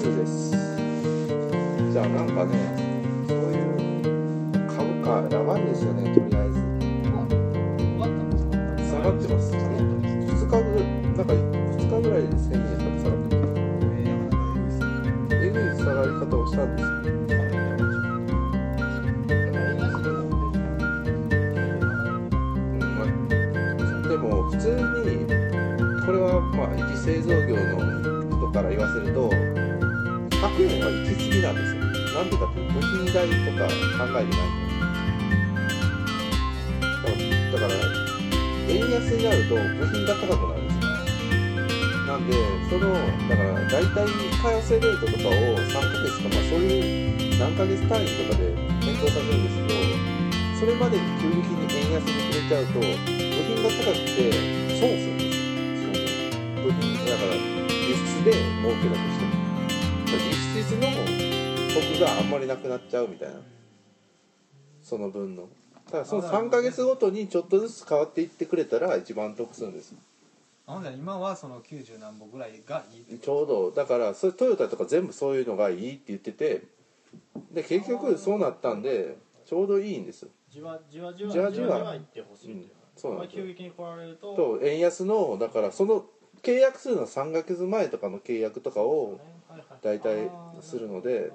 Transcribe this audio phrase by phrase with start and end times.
[0.00, 0.50] 数です。
[1.92, 2.54] じゃあなんかね
[3.28, 4.00] そういう
[4.66, 6.58] 株価やばいですよねとりあえず
[8.88, 13.44] 下がってます2日ぐらいなんか2日ぐらいで1000円とか下がってま
[14.70, 14.80] す
[15.34, 16.86] えぐい下がり方をしたんです。
[16.86, 16.90] よ
[24.08, 24.76] でも普通に
[26.06, 27.60] これはまあ一製造業の
[28.38, 29.49] 人から言わせると
[30.60, 34.52] 100円は行き過ぎなんですよなんでかっていうと部品代とか考えてない
[37.50, 37.80] だからだから
[38.68, 40.90] 円安になると部品が高くなるんですよ。
[42.06, 42.34] なんで
[42.68, 42.92] その
[43.28, 49.80] だから大体為替レートとかを3ヶ月とかまあそういう何ヶ月単位とかで検討されるんですけど
[50.60, 54.30] それまでに急激に円安に触れちゃうと部品が高くて
[54.78, 55.56] 損するんですよ。
[55.80, 56.02] その
[56.62, 59.24] 部品だから輸出で儲けだとして。
[59.24, 59.29] も
[60.60, 60.88] 実の
[61.72, 63.36] 得があんまりなくなっちゃうみたいな
[64.82, 65.48] その分の
[65.90, 69.94] ただその3ヶ月ごとにちょっとずつ変わっていってくれたら一番得するんです
[70.66, 76.64] あほんじゃ今はその90何本ぐらいがいいちょうどだからそれトヨタとか全部そういうのがいいって言ってて
[77.54, 86.04] で結局そうなったんでちょうどいいんですじわじわじわじわじわいってほしいっていうそうなんです急激に来られるとと円安のだからその
[86.42, 89.18] 契約するのは3ヶ月前とかの契約とかを
[89.82, 91.30] 大体するので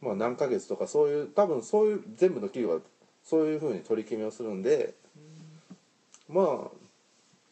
[0.00, 2.80] まあ何ヶ月とかそういう多分そういう全部の企業は
[3.24, 4.94] そういうふうに取り決めをするんで
[6.28, 6.70] ま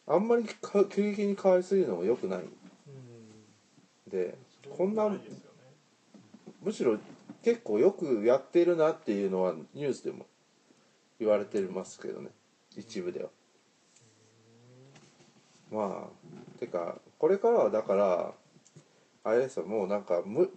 [0.07, 2.39] ああんまりか急激に変わりすぎるのも良くない。
[2.39, 2.43] ん。
[4.07, 4.35] で
[4.77, 5.09] こんな
[6.61, 6.97] むしろ
[7.43, 10.25] 結構よくやってるなっていうのはニュースでも
[11.19, 12.29] 言われてますけどね。
[12.75, 13.29] 一部では。
[15.71, 18.33] まあてかこれからはだから
[19.23, 20.49] あれですよもうなんかむ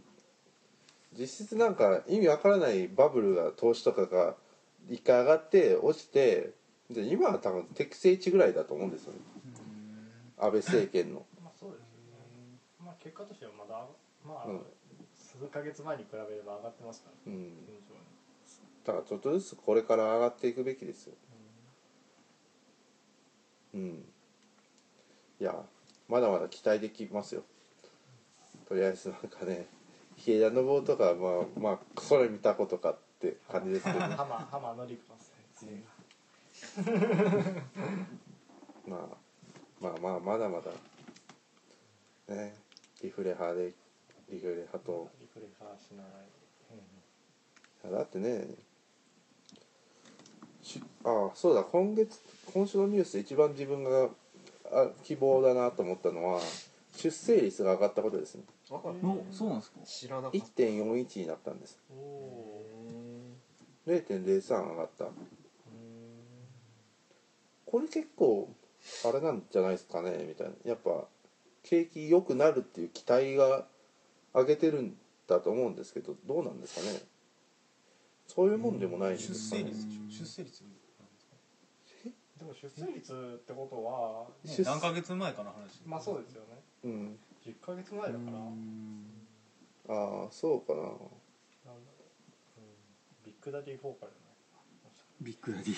[1.18, 4.36] 実質なんか意味わからないバブルが投資とかが
[4.88, 6.52] 一回上がって落ちて
[6.90, 9.18] で今は多分適正値ぐらいだと思うんですよね。
[10.38, 11.26] 安倍政権の。
[11.42, 12.58] まあそうですよね。
[12.82, 13.86] まあ結果としてはまだ
[14.24, 14.66] まあ、うん。
[15.14, 17.38] 数ヶ月前に比べれば上がってますからね。
[17.38, 17.52] うん。
[18.84, 21.14] だからちょっとずつこれから上がっていくべきですよ。
[23.74, 24.04] うん。
[25.40, 25.64] いや
[26.08, 27.42] まだまだ期待できますよ。
[28.68, 29.66] とりあえずなんかね
[30.16, 34.98] 池田信夫とかまあまあそれ見たことかって感じですけど、 ね、浜浜のり
[38.86, 39.00] まあ
[39.80, 40.70] まあまあまだまだ
[42.34, 42.56] ね
[43.02, 43.72] リフレ派で
[44.30, 46.06] リフレ派とリフレファーしない。
[47.84, 48.44] やだってね
[50.62, 52.20] しあそうだ今月
[52.52, 54.08] 今週のニュースで一番自分が
[54.72, 56.40] あ希望だなと思ったのは
[56.96, 58.42] 出生率が上がったことですね。
[58.70, 58.78] お
[59.30, 59.80] そうなんですか？
[59.84, 60.38] 知らなかった。
[60.38, 61.78] 1.41になったんです。
[61.90, 62.64] おお
[63.86, 65.06] 0.03上がった。
[67.66, 68.48] これ結構
[69.04, 70.24] あれなんじゃないですかね。
[70.28, 71.04] みたいなやっぱ
[71.62, 73.66] 景気良くなるっていう期待が
[74.34, 74.96] 上げてるん
[75.26, 77.00] だと思うんですけどどうなんですかね。
[78.26, 79.64] そういうもんでもないんで出すかね。
[79.64, 80.62] 生率出生率
[82.38, 85.82] でも出生率ってことは出何ヶ月前かの話。
[85.84, 86.62] まあそうですよね。
[86.84, 87.18] うん。
[87.44, 88.14] 10ヶ月前だから。
[88.14, 89.02] なん。
[89.88, 90.80] だろああそうかな。
[90.80, 90.98] う、うん、
[93.24, 94.12] ビッグダディフォーカル
[95.20, 95.74] ビッグダディ。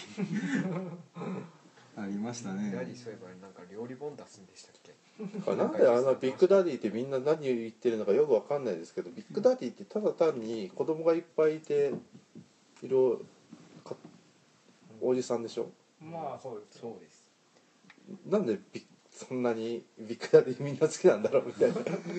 [1.97, 2.70] ありましたね。
[2.72, 4.94] ダディそういえばなんか料理本出すんでしたっけ？
[5.50, 11.93] あなんであのビッグダディってみんな何言ってるのかよくわかんないですけどビッグダディってただ単に子供がいっぱいいて
[12.82, 13.20] いろ
[13.84, 13.94] か
[15.00, 15.70] おじさんでしょ？
[16.00, 16.77] まあそうです。
[16.77, 17.27] よそうです。
[18.27, 21.75] なんでビそんなにビッグダディみんな好きなんだろうみたいな。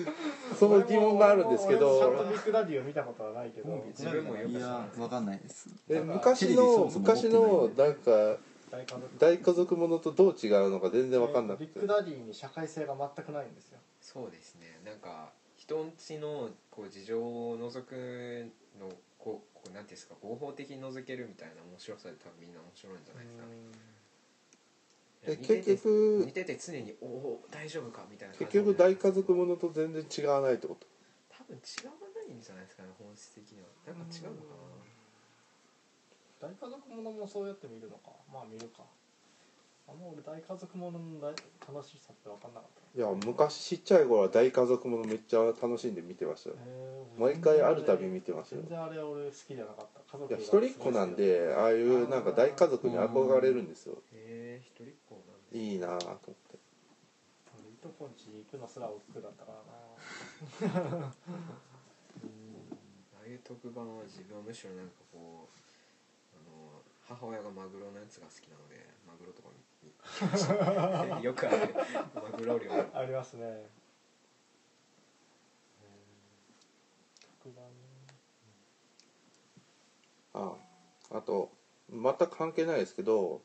[0.56, 5.68] その疑問があるんですけ俺もちゃんとどビッグダディを見たことはないけど自分もよく知いやらないわかんないです。
[5.88, 8.38] え昔の昔のなんか
[8.70, 9.18] 大家族。
[9.18, 11.66] 大家族ものとどう違うのか全然わかんなくて。
[11.66, 13.80] ビッグダディに社会性が全くないんですよ。
[14.00, 14.80] そうですね。
[14.84, 18.88] なんか人んちのこう事情を覗くの
[19.18, 23.50] こうこうなんていうんですか合法的に覗けるみたいな面白さで多分みんな面白いんじゃないですかね。
[25.22, 30.86] で見てて結局見てて常に「おお大丈夫か?」みたいな感結じ局大家族ものと全然違わないってこと？
[31.30, 33.68] 多分違わないんじゃないですかね本質的には。
[33.86, 34.48] なんか違うのか
[36.40, 38.10] 大家族ものもそうやって見るのか。
[38.32, 38.82] まあ見るか
[39.88, 41.34] あんま俺大家族ものの大
[41.66, 42.98] 楽しさって分かんなかった。
[42.98, 46.56] いや昔ちっちゃい頃は大家族ものめっちゃ楽しんで見てましたよ。
[47.18, 48.60] 毎回あるたび見てますよ。
[48.60, 50.00] 全然あれ俺好きじゃなかった。
[50.16, 53.94] 家族いや一人っ子なんでああいうなんか大家族に憧れるんですよ。
[53.94, 56.32] なへえ一人っ子なんですいいなぁと思って。
[57.52, 59.58] 一人こんちに行くのすら億劫だったから
[60.98, 61.06] な。
[61.12, 61.12] あ
[63.24, 65.71] あいう特番は自分はむしろなんかこう
[67.14, 69.48] 母親がマグロのやつが好きなのでマグロとか
[71.20, 71.74] よくある
[72.14, 72.70] マグロ漁。
[72.94, 73.68] ありますね。
[80.34, 80.52] あ
[81.10, 81.50] あと
[81.90, 83.42] 全く関係ないですけど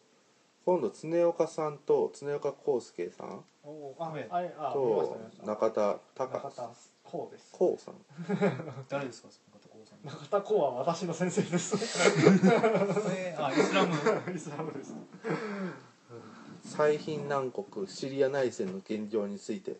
[0.66, 3.44] 今度常岡さんと常岡康介さん
[4.74, 6.28] と中田中
[7.54, 7.96] 隆さん。
[8.90, 9.30] 誰ですか？
[10.04, 11.76] 中田こうは私の先生です。
[13.12, 13.94] えーあイスラム。
[14.36, 14.96] イスラムです
[16.64, 19.78] 最貧南国シリア内戦の現状について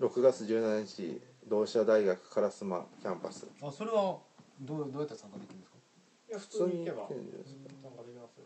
[0.00, 3.46] 6月17日同志社大学烏丸キャンパス。
[3.62, 4.18] あそれは
[4.60, 5.76] どうどうやって参加できるんですか？
[6.30, 8.44] いや普通に行けば普通に行けるんじゃないできますよ。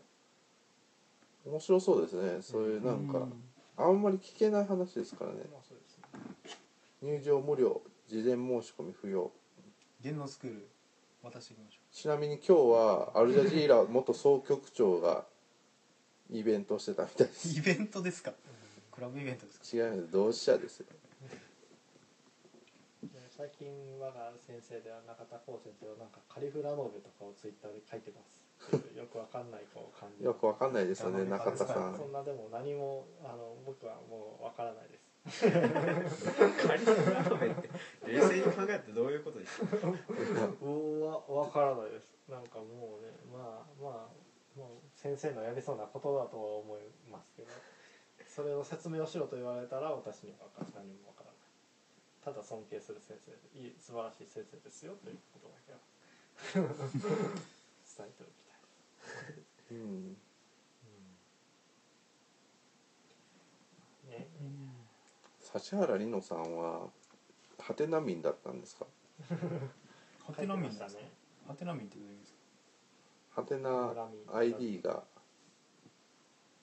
[1.45, 2.41] 面白そうですね。
[2.41, 3.27] そういうなんか
[3.77, 5.37] あんまり聞けない話ですからね。
[5.37, 5.43] ね。
[7.01, 9.31] 入場無料事前申し込み不要。
[10.01, 10.67] 芸能スクール
[11.31, 15.25] 渡していきましょちなみに今日はアルジャジーラ元総局長が
[16.31, 17.57] イベントをしてたみたいでうす。
[17.57, 18.33] イベントですか？
[18.91, 19.65] クラブイベントですか？
[19.65, 20.11] 違います。
[20.11, 20.83] 同志社です
[23.35, 23.67] 最近
[23.99, 28.39] 我が先生では中田光先生はなんかカリフラノーベとかをツイッターで書いてます。
[28.95, 30.23] よくわかんないこう感じ。
[30.23, 31.97] よくわかんないですよね中田さん。
[31.97, 37.69] そんなでも何もあの僕はもうわからないですカリフラノベって
[38.05, 39.65] 冷静に考えてどういうことですか
[40.61, 47.49] うわわからないですなんかもうねまあまあもう先生のやりそうなことだとは思いますけど
[48.29, 51.35] それを説明をしろと言われたら私には分か何もわからない
[52.21, 55.81] ただ尊敬する先生でいい素晴らしい先生ですよということだけは
[56.61, 58.53] 伝えておきた
[59.73, 60.17] いうん
[64.09, 64.27] ね
[65.63, 66.87] 指原莉乃さんは
[67.59, 68.85] ハテナ民だったんですか？
[70.25, 71.11] ハテナ民書いてましたね。
[71.47, 72.39] ハテナ民ってどういう意味ですか？
[73.41, 74.09] ハテナ
[74.39, 75.03] ID が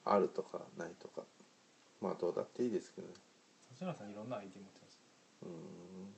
[0.04, 1.22] あるとかないとか。
[2.00, 3.14] まあどうだっていいですけどね。
[3.74, 5.00] 指原さんいろんな ID 持ってます。
[5.42, 6.14] うーん。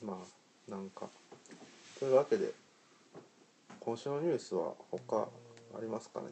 [0.00, 1.08] まあなんか
[1.98, 2.52] というわけで
[3.80, 5.28] 今週のニュースは他
[5.76, 6.28] ありますかね？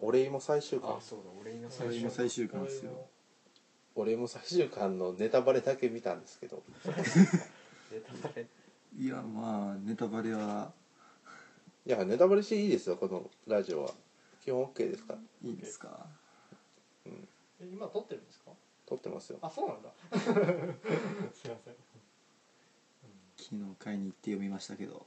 [0.00, 0.96] お礼も最終巻。
[0.96, 2.92] あそうだ俺今それ今最終巻ですよ。
[3.94, 6.62] お礼も最終巻のネタバレだけ見たんですけど。
[6.86, 8.46] ネタバレ。
[8.96, 10.72] いやまあネタバレは。
[11.86, 13.94] いやネタバレしていいですよこのラジオは。
[14.42, 15.18] 基本 OK ですから。
[15.42, 16.06] いいですか？
[17.06, 17.10] え
[17.60, 18.52] 今撮ってるんですか？
[18.86, 19.38] 撮ってますよ。
[19.42, 19.90] あそうなんだ。
[21.34, 21.76] すいません。
[23.36, 25.06] 昨日買いに行って読みましたけど。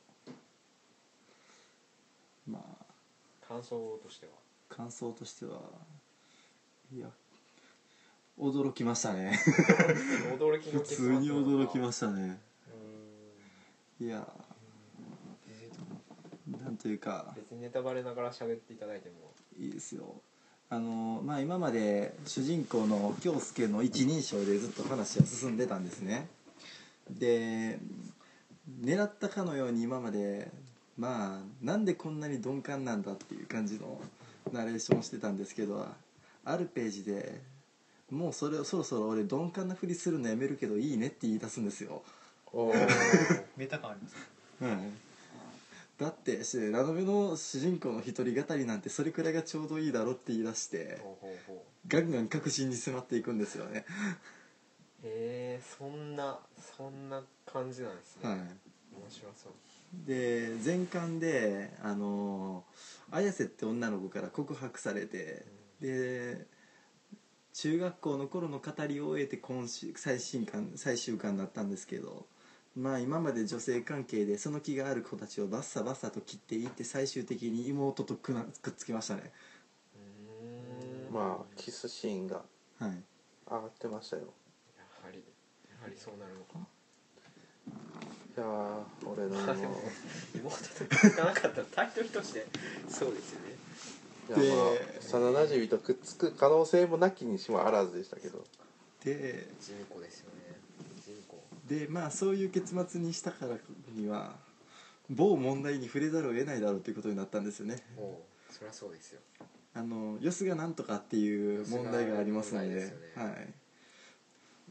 [2.48, 2.86] まあ。
[3.48, 4.32] 感想としては？
[4.76, 5.60] 感想としては
[6.94, 7.08] いや
[8.40, 9.38] 驚きましたね。
[10.40, 12.40] 驚きの普通に驚きましたね。
[14.00, 14.28] ういや
[16.48, 17.34] なんというか。
[17.36, 19.32] 別にネタバレながら喋っていただいても。
[19.60, 20.16] いいですよ。
[20.70, 26.28] あのまあ今まで主人公の京介の一人称でずっと話は進んでたんですね。
[27.10, 27.78] で
[28.82, 30.50] 狙ったかのように今まで
[30.98, 34.00] まあなんでこんなに鈍感なんだっていう感じの
[34.52, 35.88] ナレーションをしてたんですけど
[36.44, 37.42] あるページで
[38.10, 42.04] もうそれそろそろ俺鈍感なふりするのやめるけどいいねって言い出すんですよ。
[42.52, 42.76] おー。
[43.56, 44.16] メタ感あります。
[45.98, 51.88] だってしラノベの主人公の一人語りなんてそれくらいがちょうどいいだろって言い出してほうほうほう。
[51.88, 53.86] ガンガン確信に迫っていくんですよね。
[55.04, 56.40] へえそんな
[56.78, 58.46] そんな感じなんですね、は面
[59.10, 59.52] 白そう。
[59.52, 59.56] い
[59.94, 62.64] で前巻であの
[63.12, 65.46] 綾瀬って女の子から告白されて
[65.82, 66.48] で
[67.54, 72.26] 中学校の頃の語りを終えて今週最新巻最終巻だったんですけど
[72.76, 79.32] まあ今まで女性関係でその気がある子たちをバッサバッサと切っていって最終的に妹とくなくっつきましたね。
[79.94, 81.14] うーん。
[81.14, 82.44] まあキスシーンが
[82.80, 82.92] はい。
[83.46, 84.24] 上がってましたよ。
[84.78, 85.22] やはり
[85.70, 86.66] やはりそうなるのか
[88.38, 89.36] いやー俺の
[90.34, 92.48] 妹とくっつかなかったらタイトルとして
[92.90, 93.56] そうですよね。
[94.30, 98.46] いやまあで幼なじみとくっつく可能性もなきにしもあらずでしたけど。
[99.04, 100.60] で人口ですよね。
[101.06, 103.58] 人口でまあそういう結末にしたから
[103.94, 104.38] には
[105.10, 107.84] 某問題に触れざるを得ないだろうということになったんですよね。
[107.98, 109.20] もうそりゃそうですよ。
[109.74, 112.68] あのよすがなんとかっていう問題がありますので。
[112.70, 113.34] よすが問題ですよね。
[113.34, 113.54] はい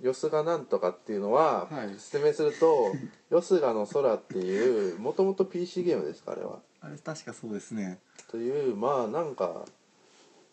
[0.01, 1.95] よすがなんとかっていうのは、はい。
[1.99, 2.93] 説明すると
[3.31, 6.61] 「よすがの空」っていうもともと PC ゲームですかあれは。
[6.81, 8.01] あれ確かそうですね。
[8.29, 9.67] というまあなんか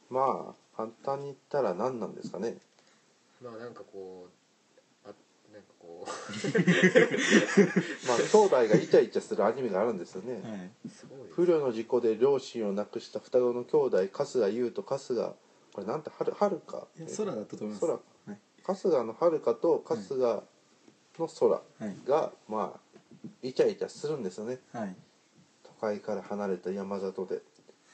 [0.10, 2.58] まあ簡単に言ったら何なんですかね。
[3.42, 4.28] まあなんかこ
[5.06, 5.14] うあ
[5.54, 6.06] なんかこ
[8.08, 15.36] まあ兄弟がイチャイチャするアニメがあるんですよね、はい、うすごい不慮の事故で両親を亡くした双子の兄弟春日優と春日
[15.74, 16.88] これなんてはるはるか？
[16.98, 17.82] いや空だったと思います。
[17.82, 18.00] 空は
[18.30, 20.44] い春日のはるかと春日
[21.20, 21.62] の空
[22.06, 22.80] が、まあ
[23.42, 24.96] イチャイチャするんですよねはい
[25.64, 27.40] 都会から離れた山里で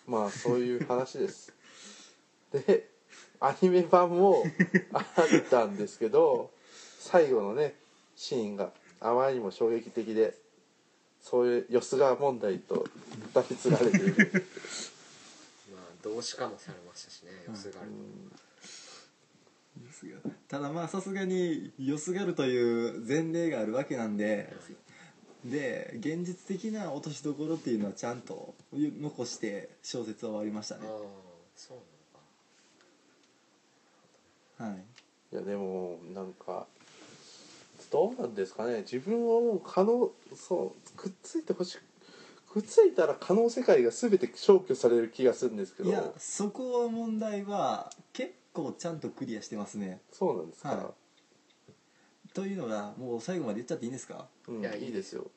[0.07, 1.53] まあそういう話です
[2.51, 2.89] で
[3.39, 4.43] アニメ版も
[4.93, 5.03] あっ
[5.49, 6.51] たんですけど
[6.99, 7.75] 最後のね
[8.15, 10.33] シーンがあまりにも衝撃的で
[11.21, 12.85] そういうよすが問題と
[13.33, 14.45] 歌い継がれている
[15.73, 17.91] まあ動詞化もされましたしね様子がある
[19.85, 20.17] ですが
[20.53, 24.53] ただまあさすがによすがるという前例があるわけなんで
[25.43, 30.81] で現実的な落としどころっていうのはちゃんと残して小説は終わりましたね。
[30.83, 30.91] ああ
[31.55, 31.77] そう
[34.60, 34.83] なのかはい。
[35.33, 36.67] いやでもなんか
[37.91, 38.81] どうなんですかね。
[38.81, 41.77] 自分はもう可能そうくっついてほしい
[42.51, 45.89] くっついたら可能世界が全て消去される気がするんですけど。
[45.89, 48.02] いやそこは問題は結
[48.53, 50.00] 構ちゃんとクリアしてますね。
[50.12, 50.93] そうなんですか、は
[52.33, 54.27] というのがもう最後まで言っちゃっていいんですか？
[54.48, 55.29] うん、いやいいですよ。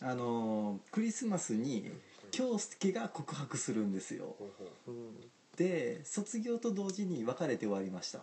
[0.00, 1.90] あのークリスマスに
[2.30, 4.36] 京介が告白するんですよ。
[4.38, 4.50] ほ
[4.88, 5.14] うん。
[5.56, 8.18] で卒業と同時に別れて終わりました。
[8.18, 8.22] う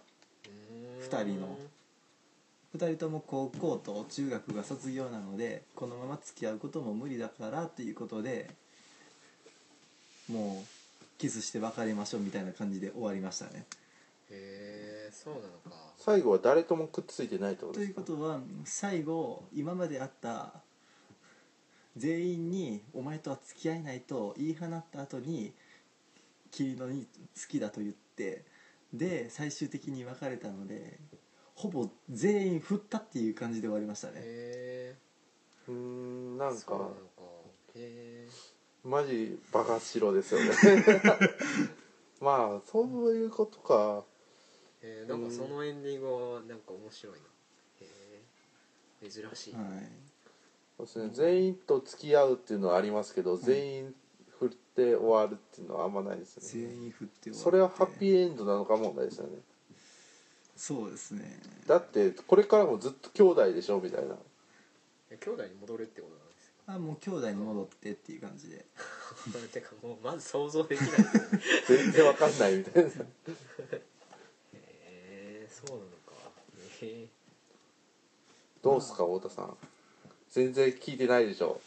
[0.74, 1.00] ー。
[1.00, 1.58] ん二人の。
[2.76, 8.50] 2人とも高校と中学が卒業なのでこのまま付き合うことも無理だからっていうことで
[10.28, 13.66] もうキスして別れましょうみたいな感じで終わりましたね
[14.34, 15.94] へえそうなのか。
[15.98, 18.02] 最後は誰ともくっついてないってこととですか？
[18.02, 20.54] いうことは最後今まであった
[21.96, 25.54] 全員に「お前とは付き合えない」と言い放った後に
[26.52, 28.46] 君のに好きだと言って
[28.94, 31.00] で最終的に別れたので
[31.56, 34.14] ほぼ全員振ったっていう感じで終わりましたね。
[34.18, 34.96] へ
[35.68, 37.00] うーんなんかえそうなのか。
[37.76, 38.30] へえ
[38.84, 40.52] マジバカ白ですよね。
[42.20, 44.04] まあそういうことか
[44.84, 47.20] えー、なんかそのエンディングはなんか面白いな。
[47.82, 47.88] へ
[49.02, 49.64] え珍しい、はい。
[50.78, 51.10] そうですね。
[51.14, 53.96] 全員と付き合うっていうのはありますけど、全員
[54.40, 56.68] 振って終わるっていうのはあんまないですよね。
[56.68, 59.38] 全員振ってそれはハッピーエンドなのか問題ですよね。
[60.58, 61.40] そうですね。
[61.66, 64.16] だってこれからもずっと兄弟でしょみたいな。
[65.10, 68.58] え兄弟に戻るってことなんですあもう兄弟に戻ってっていう感じで。
[68.58, 71.42] か てかもうまず想像できないですよね。
[71.68, 72.92] 全然わかんないみたいな
[75.66, 76.14] そうなのか。
[76.82, 77.08] へえ。
[78.62, 79.58] どうすか太田さん。
[80.30, 81.60] 全然聞いてないでしょ。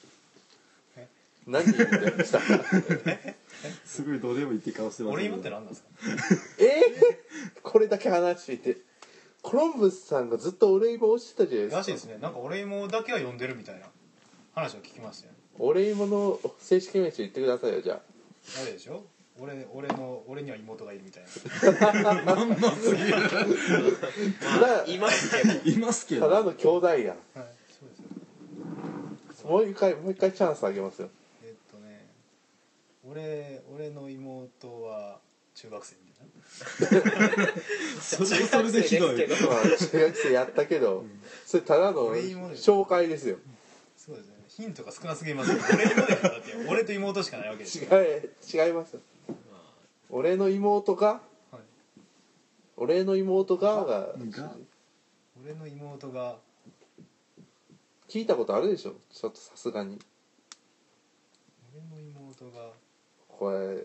[0.96, 1.06] え？
[1.46, 2.40] 何言ってました？
[3.84, 5.88] すごいどうでもいいって顔してます俺今って何なんですか？
[6.58, 6.82] え？
[7.56, 8.52] ー、これだけ話して。
[8.54, 8.76] いて
[9.42, 11.76] コロンブスさんがずっと俺芋をしてたじゃないですか。
[11.78, 12.18] らしいですね。
[12.20, 13.86] なんか俺もだけは呼んでるみたいな
[14.54, 18.00] 話を聞きましたよ俺芋の正式名称言ってくださいよじゃあ。
[18.62, 19.04] あれでしょ
[19.38, 21.28] 俺俺の俺には妹がいるみたいな。
[21.76, 21.86] た
[24.60, 25.70] だいますけど。
[25.70, 26.28] いますけど。
[26.28, 26.98] ただの兄弟やん。
[26.98, 27.96] はいそうで
[29.34, 29.40] す。
[29.42, 31.10] よもう一回もう一回チャンスあげますよ。
[31.44, 32.06] えっとね
[33.08, 35.20] 俺俺の妹は
[35.54, 37.52] 中学生みたいな。
[38.00, 39.16] それはそれでひどい。
[39.16, 41.04] 中学生ですけどまあ中学生やったけど
[41.44, 42.14] それただの
[42.54, 43.36] 紹介ですよ。
[43.96, 44.36] そうですね。
[44.48, 47.82] ヒントが少なすぎますよ俺妹だからだって俺と妹しかないわけです違
[48.66, 48.96] 違います
[50.10, 51.20] 俺の妹が
[51.50, 51.60] はい、
[52.76, 53.84] 俺の妹がが。
[53.84, 54.54] が
[55.42, 56.36] 俺の妹が。
[58.08, 58.94] 聞いたことあるでしょ？
[59.12, 59.98] ちょっとさすがに。
[61.74, 62.70] 俺の妹が。
[63.28, 63.84] これ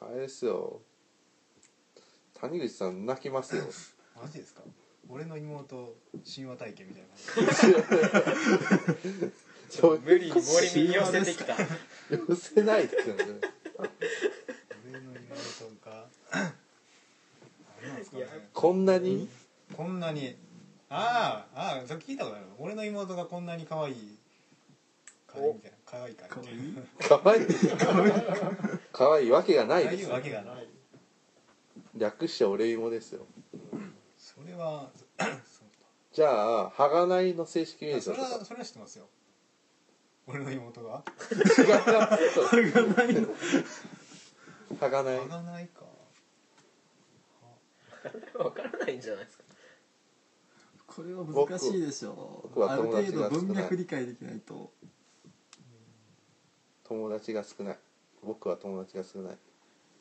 [0.00, 0.80] あれですよ。
[2.34, 3.64] 谷口さん泣きますよ。
[4.20, 4.62] マジですか？
[5.08, 5.94] 俺の妹
[6.34, 7.10] 神話体験みたいな。
[9.68, 11.54] そう無理に森に寄せてきた。
[12.10, 13.24] 寄せないですよね
[14.90, 16.08] 俺の妹が
[17.82, 18.48] 何なんですかね。
[18.52, 19.28] こんなに？
[19.76, 20.36] こんなに。
[20.88, 22.46] ああああそれ聞いたことある。
[22.58, 24.16] 俺の妹がこんなに可愛い。
[25.26, 25.76] 可愛いみたいな。
[25.86, 26.76] 可愛いかかわいみい？
[27.06, 27.44] 可愛い。
[28.92, 30.66] 可愛いわけがないですわけがない。
[31.96, 33.26] 略して俺芋ですよ。
[34.18, 34.90] それは
[36.12, 38.26] じゃあはがないの正式名称とか？
[38.28, 39.06] れはそれは知ってますよ。
[40.26, 41.02] 俺の妹が。
[44.80, 45.79] はがないあがないか
[48.38, 49.44] わからないんじゃないですか。
[50.86, 53.46] これは難しいでしょ僕はある友達程度が少ない。
[53.46, 54.72] 文脈理解できないと。
[56.84, 57.78] 友達が少ない。
[58.24, 59.36] 僕は友達が少ない。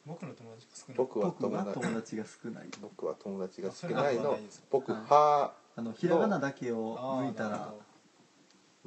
[0.05, 0.97] 僕の友達が少ない。
[0.97, 2.67] 僕は僕は友達友達が少ない。
[2.81, 4.39] 僕は友達が少ないの。
[4.71, 5.01] 僕はい。
[5.01, 7.49] はあのひらがなだけをあー抜いたら。
[7.49, 7.89] なるほど。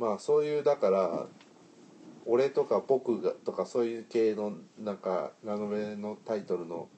[0.09, 1.27] まあそういうだから
[2.27, 6.89] 俺とか僕がとかそういう系のなんかラノベのタイトルの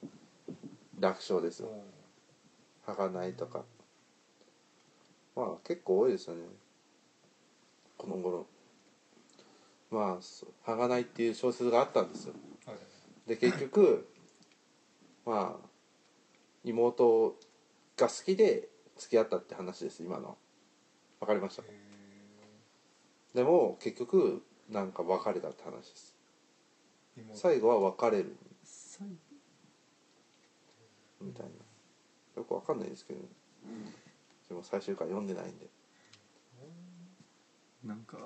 [0.99, 1.81] 楽勝ですよ「はが
[3.09, 3.65] ない」とか。
[5.35, 6.43] まあ結構多いですよね。
[7.97, 8.47] この頃。
[9.91, 12.33] まあそ「はがない」っていう小説があったんですよ。
[12.65, 12.77] はい。
[13.27, 14.07] で結局
[15.25, 15.69] まあ
[16.63, 17.37] 妹
[17.97, 20.37] が好きで付き合ったって話です今の。
[21.19, 21.63] わかりました？
[21.63, 21.65] へ
[23.33, 26.15] でも結局なんか別れたって話です。
[27.33, 28.37] 最後は別れる。
[28.63, 29.07] 最
[31.21, 31.51] みたいな
[32.35, 33.19] よくわかんないですけど
[34.49, 35.67] でも最終回読んでないんで。
[37.83, 38.17] なんか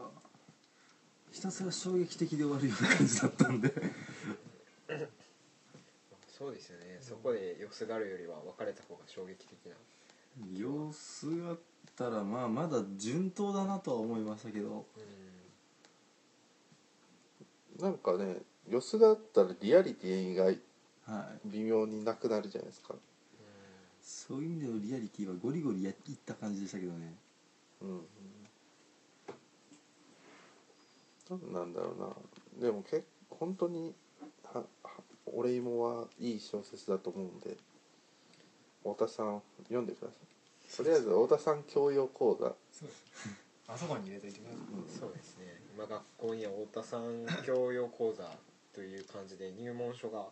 [1.31, 3.73] ひたすら衝撃的で終わるような感じだったんで。
[6.37, 6.97] そうですよね。
[7.01, 9.75] そこで様子があるよりは別れた方が衝撃的な。
[10.53, 11.59] 様子があっ
[11.95, 14.85] たらまあまだ順当だなとは思いましたけど。
[17.77, 17.83] うん。
[17.83, 18.37] なんかね
[18.67, 20.55] よすだったらリアリティがはい。
[21.45, 22.95] 微妙になくなるじゃないですか
[24.09, 27.13] そういう意味でのリアリティはゴリゴリやいった感じでしたけどね。
[27.81, 28.01] うん
[31.29, 31.53] なん。
[31.53, 32.67] なんだろうな。
[32.67, 33.93] でも結構本当に
[34.51, 34.91] はは
[35.27, 37.55] 俺芋はいい小説だと思うんで
[38.81, 40.77] 太田さん読んでください。
[40.77, 42.47] とりあえず太田さん教養講座。
[42.71, 43.29] そうです。
[43.67, 44.99] あそこに入れといてください。
[44.99, 45.61] そうですね。
[45.75, 48.27] 今学校には太田さん教養講座
[48.73, 50.25] という感じで入門書が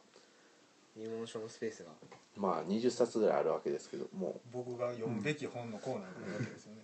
[0.98, 1.92] 入門書のスペースが。
[2.36, 4.50] まあ20冊ぐらいあるわけですけどもう。
[4.52, 6.82] 僕が読むべき本のコーナーがあるわけですよね。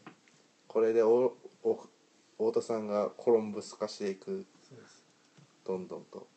[0.67, 1.79] これでおお
[2.37, 4.45] 太田さんがコロンブス化していく。
[4.67, 5.03] そうです。
[5.65, 6.27] どんどんと。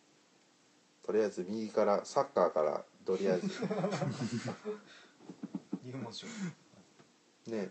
[1.04, 3.48] とりあえず右からサッカーからとりあえず。
[5.84, 6.26] 入門書。
[7.46, 7.70] ね。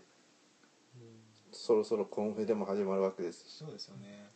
[1.52, 3.58] そろそろコンフェでも始まるわけですし。
[3.58, 4.30] そうですよね。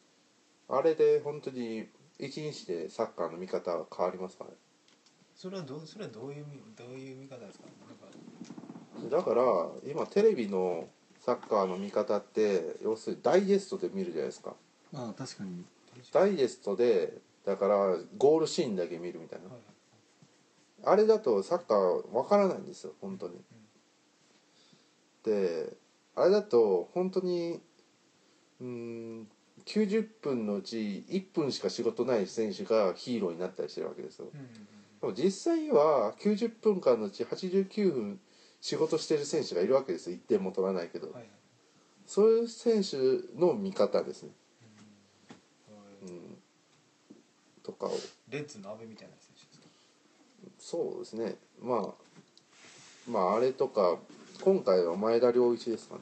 [0.69, 4.51] あれで本当に一日でサッカーの見方は変わりますかね？
[5.41, 7.65] それはどうそれはどういうみどういう見方ですか？
[9.11, 9.43] だから
[9.91, 10.87] 今テレビの
[11.19, 14.55] サッカーの見方って要するにダイジェストで見るじゃないですか。
[14.93, 15.65] まあ確かに。
[16.13, 17.15] ダイジェストで
[17.47, 19.47] だからゴールシーンだけ見るみたいな。
[19.47, 19.55] はい。
[19.55, 19.63] はい
[20.83, 23.35] あれだとサッカーわからないんですよ本当に、
[25.25, 25.77] で
[26.17, 27.61] あれだと本当に
[28.63, 29.29] うーん
[29.67, 34.29] 90分のうち1分しか仕事ない選手がヒーローになったりしてるわけですよ。
[34.33, 34.47] うんうん
[35.01, 38.21] でも実際には90分間のうち89分
[38.61, 40.17] 仕事してる選手がいるわけですよ。
[40.17, 41.31] 1点も取らないけど、うんはいはい。
[42.07, 42.97] そういう選手
[43.39, 44.31] の見方ですね、
[46.03, 46.09] うん。
[46.09, 46.39] うん、
[47.63, 47.93] とかを。
[48.29, 49.67] レッズの阿部みたいな選手ですか？
[50.59, 51.37] そうですね。
[51.63, 53.99] まあまああれとか
[54.43, 56.01] 今回は前田良一ですかね。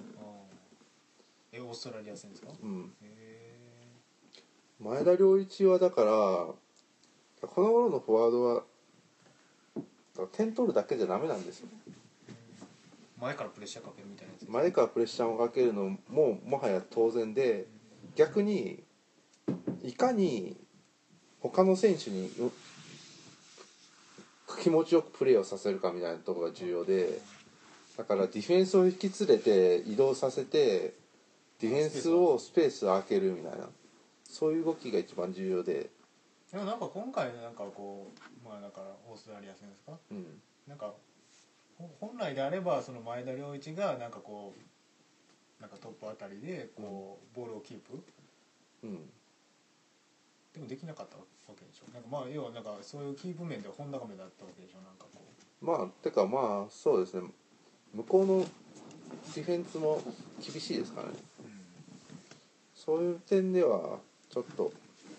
[1.52, 2.48] えオーストラリア戦ですか？
[2.62, 2.92] うん。
[3.02, 3.06] へ
[4.80, 6.10] 前田良一はだから
[7.48, 8.64] この頃のフォワードは
[10.26, 11.92] 点取るだけじゃダメなんですよえ
[13.20, 17.66] 前からプレッシャーかけるみたいなやつ前からプレッシャーをかけるのももはや当然で
[18.16, 18.82] 逆に
[19.82, 20.56] いかに
[21.40, 22.50] 他の選手にう
[24.62, 27.20] 気持ちよくプレーをさせるかみたいなところが重要で
[27.96, 30.94] だからディフェンスを引き連れて移動させて
[31.60, 33.68] ディフェンスをスペースを空けるみたいな
[34.28, 35.88] そういう動きが一番重要で、
[36.52, 39.92] でもなんか今回なんかこうまあだからオーストラリア戦ですか？
[40.10, 40.92] うん、なんか
[41.76, 48.02] ほ本来であればその前田良一がなんかこうなんかトップあたりでこうボールをキープ？
[48.84, 49.10] うん、
[50.54, 51.92] でもできなかったわけでしょ？
[51.92, 54.78] なんかまあ要はなんかそういうキープ面で本高めだったわけでしょ？
[54.78, 55.20] なんかこ
[55.60, 57.28] まあてかまあそうですね。
[57.92, 58.46] 向こうの
[59.34, 60.00] ディフェンスも
[60.40, 61.14] 厳しいですからね。
[61.40, 61.50] う、うん。
[62.74, 63.98] そういう点では
[64.30, 64.72] ちょっと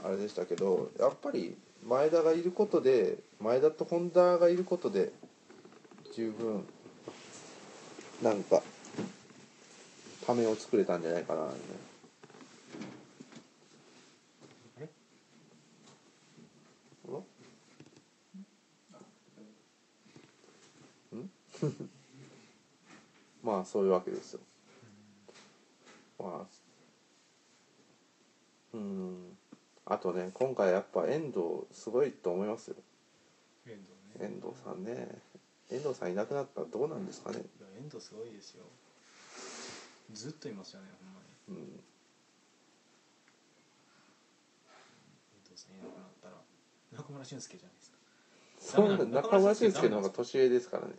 [0.03, 5.11] あれでしたけどやっぱり前田がいることで前田と本田がいることで
[6.13, 6.65] 十分
[8.21, 8.61] なんか
[10.25, 11.51] ためを作れたんじゃないかな、ね、
[23.43, 24.39] まあそういうわけですよ。
[26.19, 26.59] まあ
[28.73, 29.38] うん
[29.89, 32.75] あとね今回やっぱ遠藤すごいと思いますよ。
[33.67, 34.29] 遠藤ね。
[34.35, 35.19] 遠藤さんね。
[35.71, 37.37] 遠藤さんいなくなったらどうなんですかね。
[37.37, 37.45] いや
[37.83, 38.63] 遠藤すごいですよ。
[40.13, 41.61] ずっといますよねほんまに。
[41.61, 41.65] うん。
[41.65, 41.79] 遠
[45.49, 46.35] 藤さんいなくなったら
[46.93, 47.97] 中村俊輔じゃないですか。
[48.59, 49.21] そんなんだ。
[49.21, 50.93] 中村俊輔の方が年上ですからね。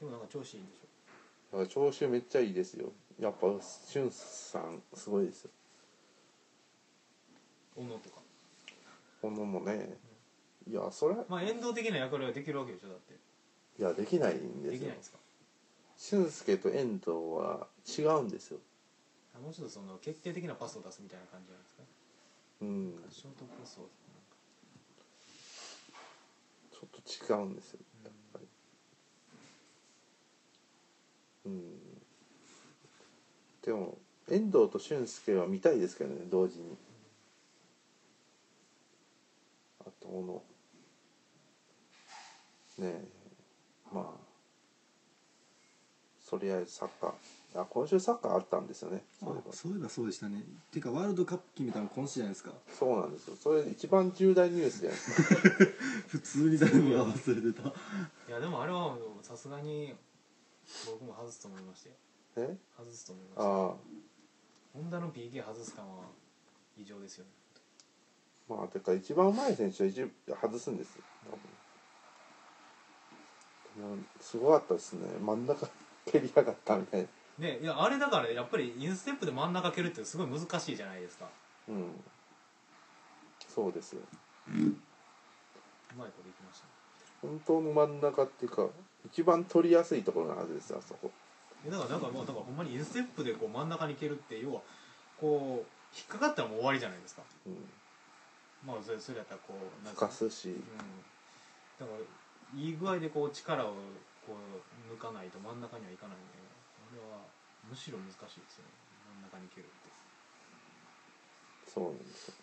[0.00, 1.58] でもなんか調子いいんでしょ？
[1.58, 2.92] だから調子めっちゃいいですよ。
[3.20, 3.46] やっぱ
[3.86, 5.50] 俊さんすごいですよ
[7.76, 8.20] 小野とか。
[9.20, 9.96] このもね。
[10.68, 13.14] いやそれはまあ遠藤的な役割ができるわけでしょだって。
[13.78, 14.72] いやできないんでよ。
[14.72, 15.18] ですきないんですか？
[15.96, 18.58] 俊介と遠藤は違うんですよ。
[19.34, 21.82] あもうちょっとその決定的なパスを出すみたいな感じじゃないですか？
[22.62, 22.94] うん。
[23.10, 23.88] ショートパスを
[26.72, 26.98] ちょっと
[27.34, 28.46] 違うんですよやっぱり。
[31.46, 31.78] うん。
[33.64, 33.98] でも
[34.30, 36.76] 遠藤と俊介は見たいですけどね同時に
[39.86, 40.42] あと小
[42.78, 43.08] 野ねえ
[43.92, 44.32] まあ
[46.28, 47.60] とりあえずサッカー。
[47.60, 49.04] あ今週サッカーあったんですよね。
[49.20, 49.52] そういえば。
[49.52, 50.42] そういえばそうでしたね。
[50.70, 52.52] ていうかワールドカップ決めたの今週じゃないですか。
[52.72, 53.36] そうなんですよ。
[53.36, 55.66] それ一番重大ニュースじゃないですか。
[56.08, 57.68] 普通に誰もが忘れてた。
[57.68, 57.72] い
[58.30, 59.94] やでもあれはさすがに
[60.86, 61.96] 僕も外すと思いましたよ
[62.48, 62.56] え？
[62.78, 63.76] 外すと思いましたああ。
[64.72, 66.04] ホンダの PK 外す感は
[66.78, 67.30] 異常ですよね
[68.48, 71.02] まあてか一番うまい選手は一外すんですよ
[74.20, 75.08] すごかったですね。
[75.20, 75.66] 真ん中
[76.06, 77.06] 蹴りやがったみたいな。
[77.38, 81.26] ねいやあれだからやっぱりインステップで真ん中蹴るってすごい難しいじゃないですか。
[81.68, 81.90] うん。
[83.48, 84.02] そうですよ。
[84.48, 86.72] うまいこといきましたね。
[87.22, 88.68] 本当の真ん中っていうか
[89.06, 91.10] 一番取りやすいところのはずですよあそこ。
[91.64, 94.60] いやだからだからもうだからほんまにインステップでこう真ん中に蹴るって要は
[95.18, 97.22] こう引っかかったらもう終わりじゃないですか。
[97.46, 97.56] うん
[98.66, 100.48] まあそれそれやったらこうなんふかかすし。
[100.48, 100.58] うん。
[101.78, 103.74] だからいい具合でこう力を
[104.26, 107.24] こう抜かないと真ん中にはいかないんであれは
[107.68, 108.70] むしろ難しいですよね。
[109.16, 109.90] 真ん中に蹴るって。
[111.66, 112.34] そうなんですよ。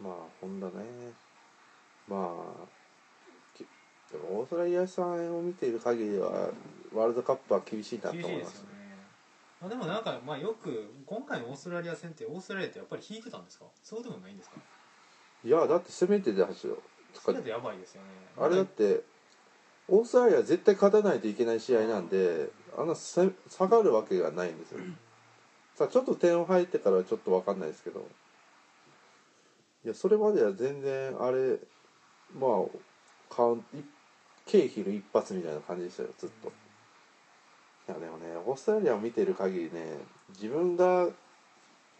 [0.00, 1.32] まあホンダね。
[2.08, 2.68] まあ
[3.56, 3.66] き
[4.10, 6.50] でもオーストラリアさんを見ている限りは
[6.94, 8.71] ワールドカップは厳しいなと思いますね
[9.62, 13.66] まあ、でもなんかまあよく今回のオーストラリア戦ってオーストラリアってやっぱり引いてたんですか？
[13.84, 14.56] そうでもないんですか？
[15.44, 16.78] いやだって攻めてたはずよ
[17.14, 18.08] それだとやばいですよね。
[18.36, 19.02] あれだって
[19.88, 24.80] オーストラリアは絶対勝たないといけない試合なんであんなせ下がるわけがないんですよ。
[25.76, 28.04] さあちょっと点を入ってからはちょっと分かんないですけど。
[29.84, 31.58] いやそれまでは全然あれ
[32.34, 33.82] まあカウンい
[34.46, 36.52] ケイヒル一発みたいな感じでしたよずっと
[37.88, 39.98] いやでもねオーストラリアを見てる限りね
[40.30, 41.08] 自分が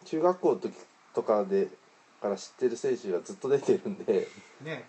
[0.05, 0.73] 中学校の時
[1.13, 1.67] とかで
[2.23, 4.27] から知ってる選手がずっと出てるんで
[4.63, 4.85] ね。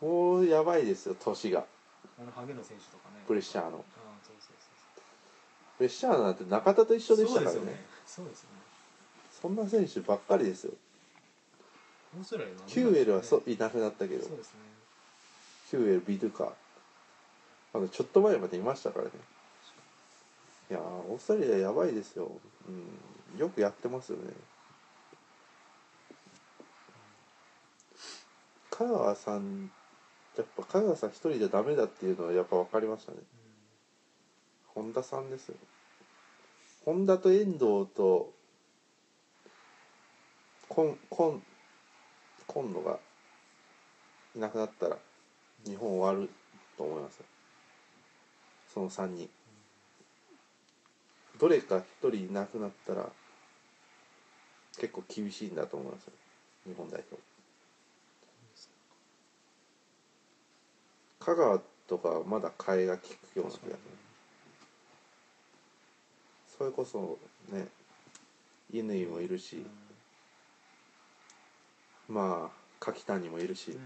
[0.00, 1.64] もうやばいですよ年が。
[2.18, 3.24] あのハゲの選手とかね。
[3.26, 3.78] プレッシャーの。
[3.78, 3.84] ああ
[4.22, 4.68] そうそうそ
[5.00, 5.02] う
[5.78, 7.84] プレッシャーなんて中田と一緒でしたからね。
[8.06, 10.72] そんな選手ばっかりですよ。
[12.16, 14.24] オーストラリアなんでキューエルはそいなくなったけど。
[14.24, 14.60] そうですね。
[15.70, 16.52] キューエルビドゥカ
[17.74, 19.10] あのちょっと前までいましたからね
[20.70, 22.30] いやーオーストラリアやばいですよ、
[22.68, 24.32] うん、よくやってますよね。
[28.70, 29.70] 香川さん
[30.36, 33.18] やっぱ香川さん一人じゃダメだっていうのはやっぱ分かりましたね。
[34.66, 35.54] 本田さんですよ。
[36.84, 38.32] 本田と遠藤と
[40.68, 41.40] 今今
[42.46, 42.98] 今野が
[44.34, 44.98] いなくなったら
[45.64, 46.28] 日本終わる
[46.76, 47.20] と思います
[48.72, 49.30] その3人。
[51.38, 53.08] どれか1人いなくなったら
[54.78, 56.12] 結構厳しいんだと思いますよ。
[56.66, 57.22] 日本代表。
[61.20, 63.76] 香川とかはまだ替えが利くような気がする。
[66.58, 67.18] それこそ
[67.52, 67.66] ね
[68.72, 69.64] 乾もいるし、
[72.08, 73.80] まあ柿谷もいるし、うん。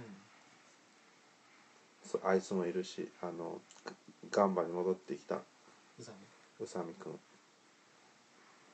[2.04, 3.60] そあいつもいるしあの
[4.30, 5.36] ガンバに戻ってきた
[6.58, 7.18] 宇佐美くん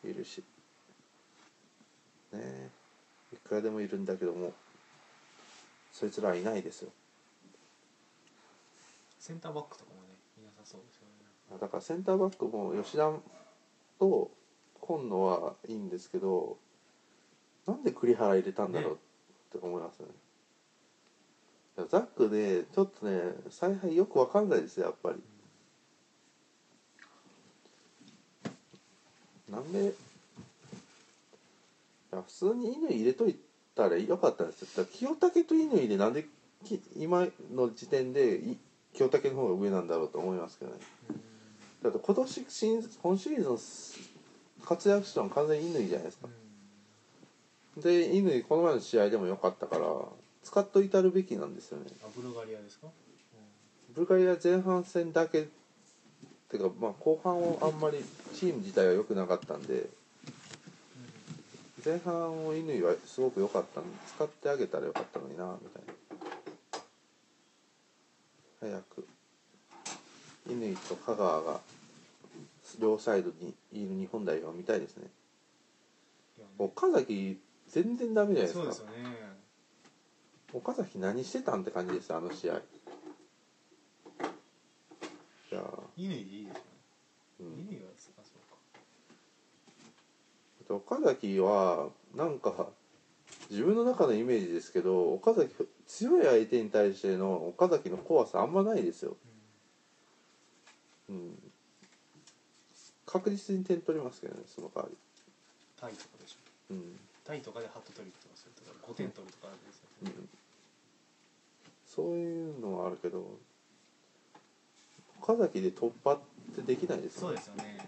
[0.09, 0.43] いるし。
[2.33, 2.71] ねえ。
[3.35, 4.53] いくらでもいるんだけども。
[5.93, 6.91] そいつらはいないですよ。
[9.19, 11.03] センターバックとかもねいなさそうですよ
[11.51, 11.59] ね。
[11.59, 13.11] だからセンターバックも吉田
[13.99, 14.31] と
[14.83, 16.59] 今野はいいんですけど
[17.67, 18.93] なんで栗原入れたんだろう
[19.57, 20.13] って思いますよね。
[21.79, 25.17] いやザックでちょっとね采配よくわかんないですよやっぱり
[29.51, 29.93] なんでい
[32.13, 33.37] や普通に乾入れとい
[33.75, 34.63] たらよかったんです。
[34.63, 36.27] よだから清武と乾でなんで
[36.65, 38.57] き今の時点でい
[38.95, 40.79] 清武の方が上なんだろうと思いますけどね。
[41.83, 46.29] だって今年新今シーズン活躍したのは完全に乾じゃないですか。
[47.77, 49.87] で乾この前の試合でも良かったから
[50.43, 51.85] 使っといたるべきなんですよね。
[52.03, 52.89] あブルガリアですか？
[53.95, 55.47] ブルガリア前半戦だけ
[56.51, 58.05] てかまあ後半をあんまり
[58.35, 59.89] チーム自体は良くなかったんで
[61.85, 65.93] 前半を乾はすごく良かったんで使ってあげたらよかったのになみたいな。
[68.61, 69.07] 早く
[70.49, 71.61] 乾と香川が
[72.81, 75.09] 両サイドにいる日本代表を見たいですね。
[76.59, 78.61] 岡崎全然ダメじゃないですか。
[78.61, 79.17] そうですよね。
[80.53, 82.55] 岡崎何してたんって感じですあの試合。
[82.55, 82.59] い
[85.53, 85.63] や
[85.97, 86.61] 乾でいいですよね。
[87.41, 87.67] ー、うん。
[87.71, 88.11] 乾はあそ
[90.75, 92.69] うか岡崎はなんか
[93.51, 95.55] 自分の中のイメージですけど岡崎
[95.87, 99.17] 強い相手に対しての岡崎の怖さあんまないですよ、
[101.09, 101.39] うん、
[103.07, 104.97] 確実に点取りますけどねその代わり、
[105.81, 106.37] タイとかでしょ。
[106.71, 106.99] うん。
[107.25, 110.29] タイとかでハットトリックとかするとか5点取るとかあるんですようん、
[111.87, 113.39] そういうのはあるけど
[115.29, 116.19] 岡崎で突破っ
[116.55, 117.79] てできないですそうよですよね。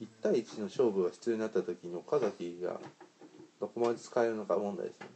[0.00, 2.80] 1対1の勝負が必要になった時に岡崎が
[3.60, 5.06] どこまで使えるのか問題ですね。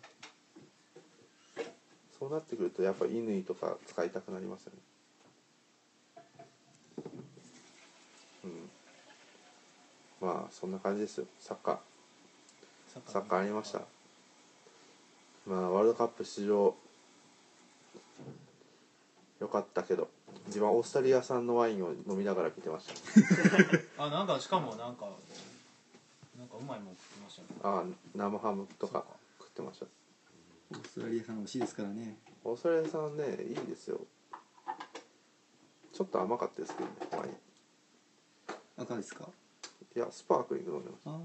[2.16, 4.78] そうなってくるとやっぱ乾とか使いたくなりますよね。
[8.44, 10.28] うん。
[10.28, 11.26] まあそんな感じですよ。
[11.40, 11.78] サッカー。
[13.10, 13.80] サッカーありました。
[15.44, 16.76] まあワールドカップ出場
[19.40, 20.08] よかったけど
[20.46, 22.94] 自分はオーストラリア産のワインを飲みながら見てました。
[24.04, 25.08] あなんかしかもなんか
[26.38, 27.48] なんかうまいもん食ってましたね。
[27.62, 29.04] ああ生ハムとか
[29.38, 29.86] 食ってました。
[29.86, 32.18] オーストラリア産美味しいですからね。
[32.44, 34.00] オーストラリア産ねいいですよ。
[35.92, 37.36] ちょっと甘かったですけどねワイン。
[38.76, 39.28] 赤ですか？
[39.94, 41.18] いやスパークリング飲んでましああた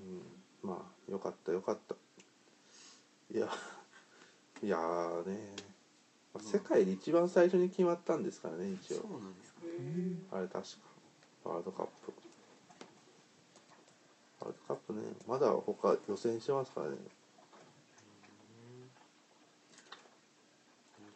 [0.00, 0.22] うん
[0.62, 1.94] まあよかったよかった
[3.30, 3.48] いや
[4.62, 5.54] いやーね、
[6.34, 9.58] まあ世界で一番最初に決まったんですからね一そう応なんですか
[10.32, 10.60] あれ確か。
[11.44, 12.12] ワールドカップ。
[14.40, 16.96] ワールドカップねまだ他予選してますからね。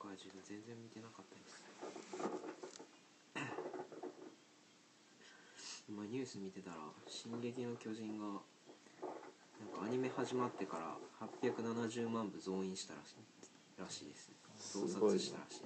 [0.01, 1.65] 今回自分全然見てなかったです。
[5.89, 6.77] 今ニュース見てたら
[7.09, 8.41] 「進撃の巨人」が
[9.85, 14.35] アニメ始まってから870万部増員したらしいらしいですね。
[14.59, 15.61] 増刷したらしい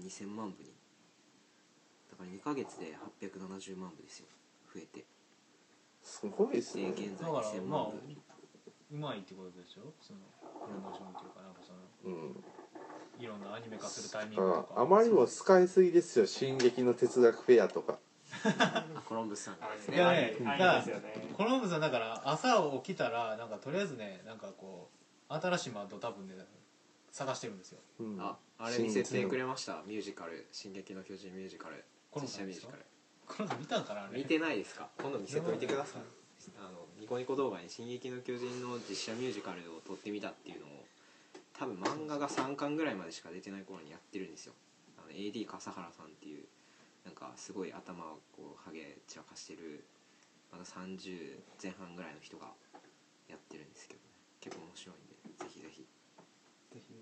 [0.00, 0.70] ですで2000万部に
[2.10, 4.26] だから2ヶ月で870万部ですよ。
[4.74, 5.04] 増えて。
[6.02, 6.84] すごいですね。
[6.84, 7.98] で現在だから2000まあ万部。
[8.92, 10.20] うまいってことでしょその
[10.64, 11.72] プロモーションっていうかなんかそ
[12.08, 12.44] のうん。
[13.18, 14.80] いろんなアニメ化するタイミンだグとか。
[14.82, 17.98] あまりにも使いすぎですよ「進撃の哲学フェア」とか
[19.06, 19.60] コロンブスさん。
[19.60, 24.90] がですねいやねあだからコロンブスはだから朝起きたらなんかとりあえずねなんかこ
[25.28, 26.34] う新しいマッド多分ね
[27.10, 27.80] 探してるんですよ。
[28.00, 28.20] うん。
[28.20, 29.82] ああれ見せてくれました？
[29.86, 31.84] ミュージカル「進撃の巨人」ミュージカル。
[32.14, 32.84] 実写ミュージカル
[33.26, 34.18] この人見たんかなあれ。
[34.18, 34.88] 見てないですか？
[34.98, 36.02] 今度見せといてください。
[36.58, 40.84] あのニコニコ動画に「進撃の巨人」の実写ミュージカルを撮ってみたっていうのを
[41.54, 44.54] 多分漫画が3巻ぐらいまでしか出てない頃にやってるんですよ。
[44.98, 46.46] あの AD 笠原さんっていう
[47.06, 49.86] なんかすごい頭をこうハゲ散らかしてる
[50.50, 52.50] まだ30前半ぐらいの人が
[53.30, 54.06] やってるんですけどね。
[54.40, 55.86] 結構面白いんでぜひぜひ。
[56.74, 56.94] ぜひ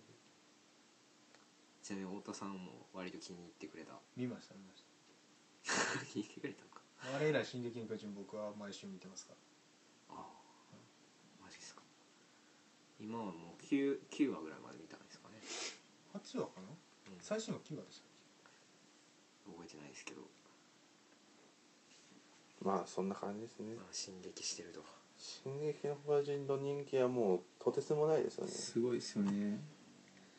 [1.83, 3.97] ちなみに太田さんも割と気に入ってくれた。
[4.17, 4.85] 見ました見まし
[6.12, 6.81] 気に入ってくれたのか。
[7.01, 9.33] たあれ以来「進撃の巨人」僕は毎週見てますか
[10.09, 10.17] ら。
[10.17, 10.25] ああ。
[11.43, 11.83] マジですか。
[13.01, 15.40] 今はもう 9, 9話ぐらいまで見たんですかね、
[16.12, 16.69] 8話かな？
[16.69, 17.21] うん。
[17.21, 18.09] 最新話9話でしたっ
[19.46, 20.22] 覚えてないですけど、
[22.62, 23.74] まあそんな感じですね。
[23.76, 24.83] まあ、進撃してると
[25.18, 28.50] 「進撃の巨人」の人気はもうとてつもないですよね。
[28.50, 29.61] すごいですよね。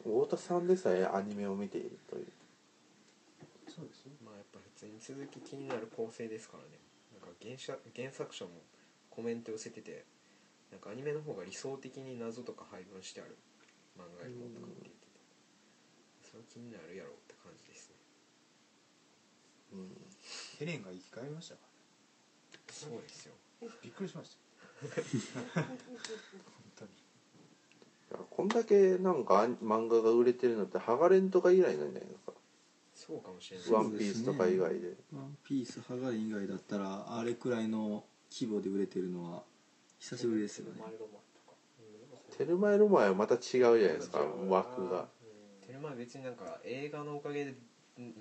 [0.04, 2.26] 太田さんでさえアニメを見ているという。
[2.26, 6.80] けそうですよまあやっぱ普通に続き気になる構成ですからね。
[7.14, 8.52] なんか原作原作者も
[9.10, 10.06] コメント寄せてて
[10.72, 13.38] なんかアニメの方が理想的に謎とか配分してある
[13.98, 15.16] 漫画よりもとかって言ってて。
[16.32, 17.12] それ気になるやろ。
[17.12, 17.25] うん
[20.60, 21.62] ヘレンが生き返りましたか
[22.72, 23.34] そうですよ。
[23.62, 24.38] らびっくりしました。
[25.62, 25.66] 本
[26.76, 26.92] 当に。
[26.92, 26.94] い
[28.12, 32.34] やこんだけなんか漫画が売れてるのってハガレンとか以来なんじゃないですか？
[32.94, 33.72] そうかもしれない。
[33.72, 34.96] ワンピースとか以外で。
[35.14, 39.44] ワンピースハガレン以外だったらあれくらいの規模で売れてるのは
[40.00, 40.82] 久しぶりですよね。
[42.38, 45.08] テルマエロマエはまた違うじゃないですか枠が。
[45.66, 47.56] テルマは別になんか映画のおかげでん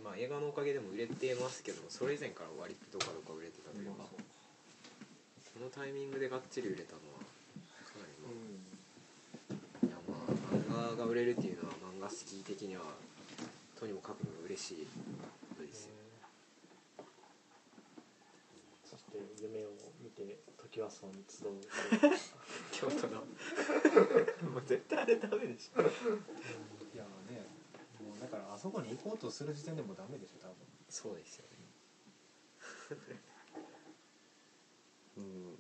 [0.03, 7.23] まあ映画のおかげでも売れてますけどそれ以前から割とどかどか売れてたというかこのタイミングでがっちり売れたのは
[7.91, 8.31] かなりま
[9.51, 12.83] あ、いやまあ漫画が売れるっていうのは漫画好き的には
[13.79, 14.87] とにもかくにも嬉しい
[15.51, 15.91] ことですよ。
[18.91, 19.71] そして夢を
[20.03, 20.39] 見て
[20.75, 21.55] 時はそうに集う
[22.73, 23.23] 京都の。
[24.51, 25.83] もう絶対あれダメでしょ
[28.35, 30.57] からあそこに行こうとする時点でもうダメでしょ多分。
[30.89, 31.57] そうですよね。
[35.17, 35.57] うん。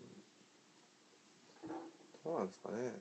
[2.24, 2.92] どうなんですかね。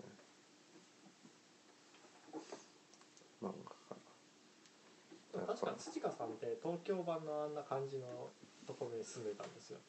[3.42, 8.30] 漫画家確か土香さんって東京版のあんな感じの
[8.68, 9.80] ところに住んでたんですよ。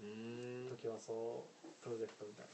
[0.00, 0.68] うーん。
[0.70, 2.46] 時はそうプロジェクトみたい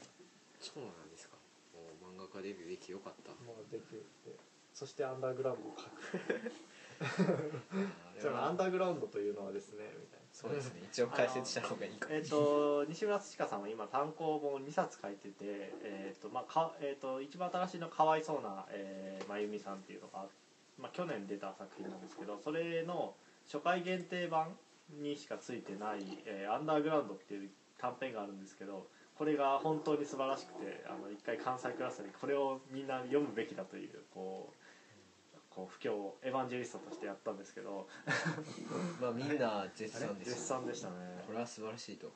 [0.59, 1.37] そうなんですか。
[1.73, 3.31] もう漫画家デビューできてよかった。
[3.31, 3.83] なもうでき
[4.23, 4.35] て
[4.75, 6.51] そしてアンダーグラウンドを書く。
[7.01, 10.25] あそれアンダーグラウンドというのはですねみたいな。
[10.33, 10.81] そうですね。
[10.83, 12.15] 一応解説した方がいいかも。
[12.15, 20.27] えっ、と西村土香さんは今単行本2冊書いてて、えーとまあかえー、と一番新しいの「かわいそうな、えー、まゆみさん」っていうのが、
[20.77, 24.57] まあ、去年出た作品なんですけどそれの初回限定版
[24.89, 34.64] にしかついてない「えーアンダーグラウンド」っていう短編があるんですけどこれが本当に素晴らしくてあの一回関西クラスにこれをみんな読むべきだというこう
[35.55, 37.87] こう布教エヴァンジェリストとしてやったんですけど。
[38.99, 41.23] まあみんな絶賛ですよ絶賛でしたね。
[41.25, 42.11] これは素晴らしいと。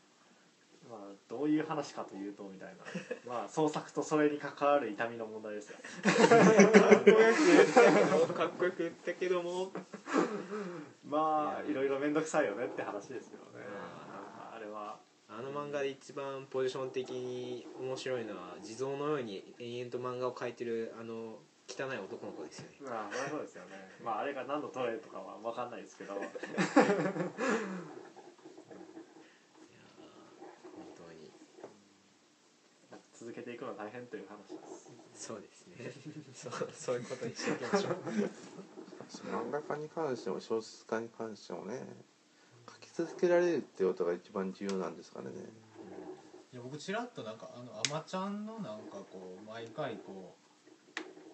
[0.90, 2.84] まあ、どういう話かというとみたいな。
[3.26, 5.78] まあ創作とそれに関わる痛みの問題ですよ。
[8.34, 9.72] かっこよく言ったけども。
[11.06, 13.64] まあいろいろ面倒くさいよねって話ですよね。
[14.52, 15.00] あれは。
[15.30, 21.38] あの漫画で一番ポジション的に面白いのは地蔵のように延々と漫画を描いてるあの
[21.70, 22.78] 汚い男の子ですよね。
[22.82, 23.92] まあまあそうですよね。
[24.04, 26.16] まああれが何のトレとかは分かんないですけど。
[26.18, 26.34] いやー
[30.76, 31.32] 本当に。
[33.14, 35.28] 続けていくのは大変という話です。
[35.28, 35.94] そうですね。
[36.34, 37.96] そうそういうことにしていきましょう。
[39.28, 41.82] 漫画家に関しても小説家に関してもね
[42.70, 45.32] 書き続けられるってことが一番重要なんですからね
[46.54, 50.49] いや僕ちらっとなんかあのあまちゃんのなんかこう毎回こう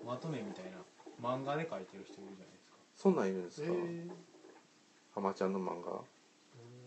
[0.06, 0.78] まとめみたいな
[1.18, 2.78] 漫画で描いてる人いるじゃないですか。
[2.96, 3.74] そんなんいるんですか？
[5.16, 6.02] ハマちゃんの漫画？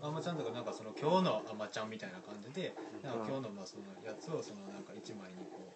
[0.01, 5.75] あまちゃんとかなんかその今日のあまちゃんみたいな感じでなんか今日のまあそのやつをそのなんか一枚にこ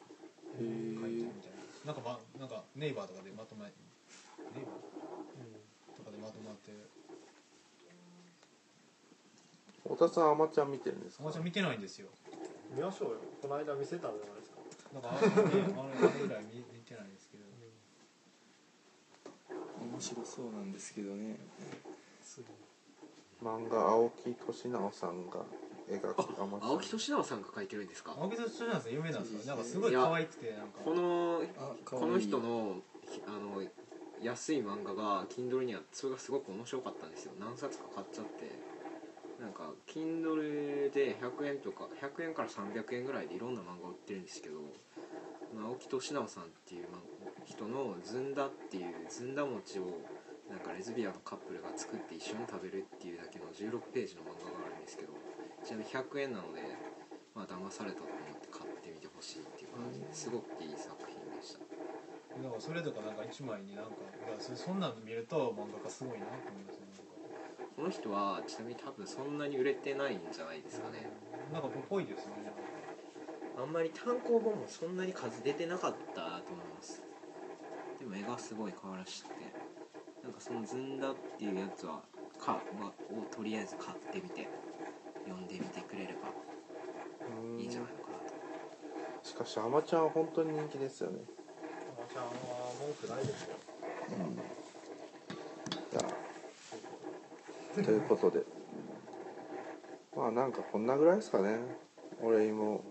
[0.55, 1.91] うへ書いてるみえたいな。
[1.91, 5.99] なんかまなんかネイバーとかでまとめネイバー？
[5.99, 6.71] とかでまとまって。
[9.83, 11.25] 太田さんあまちゃん見てるんですか？
[11.25, 12.07] あまちゃん見てないんですよ。
[12.71, 13.27] 見ましょうよ。
[13.43, 14.63] この間見せたじゃないですか。
[14.95, 15.27] なんかあ,、ね、
[15.75, 17.22] あれぐらい見見てないんです
[20.03, 21.37] 白そうなんですけどね。
[23.43, 25.41] 漫画青木俊直さんが
[25.91, 26.27] 描くあ
[26.63, 28.15] 青木俊直さんが描いてるんですか？
[28.19, 30.79] 青木さんそうなん有名なんですよなんかすごい可愛くてなんか。
[30.85, 32.77] このあかわいいこの人の
[33.11, 33.63] ひあの
[34.23, 37.33] 安い漫画が Kindle にはそれがすごく面白かったんですよ。
[37.41, 38.73] 何冊か買っちゃって。
[39.41, 44.61] なんか Kindle で100円とか100円から300円ぐらいでいろんな漫画売ってるんですけど
[45.53, 46.99] 青木俊直さんっていうま
[47.45, 50.01] 人のずんだっていうずんだ餅を
[50.49, 55.13] なんかレズビアンのカップルが作って一緒に食べるっていうだけの16ページの漫画があるんですけど
[55.65, 56.61] ちなみに100円なので
[57.35, 61.65] まあ騙されたと思って買ってみてほしいっていう感じですごくいい作品でした。
[62.41, 63.93] なんかそれとかなんか一枚になんか
[64.25, 66.89] いやそそんなの見ると漫画家すごいなと思いますね
[67.77, 71.09] この人はちなみに多分そんなに売れてないんじゃないですかね。
[71.53, 72.53] なんかぽいですよね
[73.59, 77.03] あんまり単行本もそんなに数出てなかったと思います。
[77.99, 79.35] でも絵がすごい可愛らしくて
[80.23, 82.03] なんかそのずんだっていうやつは
[82.39, 84.49] か、まあ、をとりあえず買ってみて
[85.25, 86.29] 読んでみてくれれば
[87.59, 88.35] いいんじゃないのかなと。
[89.23, 91.21] しかしあまちゃんは本当に人気ですよね。
[91.97, 92.31] あまちゃんは
[92.81, 93.57] 文句ないですよ。
[95.93, 97.85] いや。
[97.85, 98.45] ということで。
[100.17, 101.59] まあなんかこんなぐらいですかね。
[102.21, 102.85] 俺も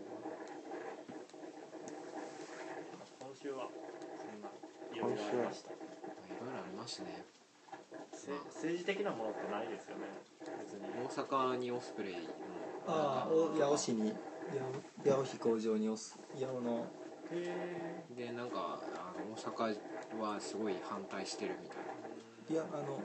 [3.19, 3.69] 今週は
[4.99, 5.73] そんないろいろありましたい
[6.39, 7.25] ろいろありましたね。
[8.11, 10.03] せ政治的なものってないですよね。
[10.59, 10.81] 別に。
[11.05, 12.19] 大阪にオスプレイの。
[12.87, 14.13] ああお八尾市に
[15.05, 16.85] 八尾飛行場におす八尾の。
[17.31, 19.77] へでなんかあの大阪
[20.19, 21.83] はすごい反対してるみたいな。
[22.49, 22.99] いやあの